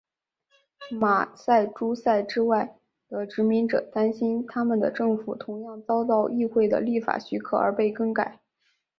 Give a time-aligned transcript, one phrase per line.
[0.89, 2.75] 马萨诸塞之外
[3.07, 8.39] 的殖民者担心他们的政府同样遭到议会的立法许可而被更改。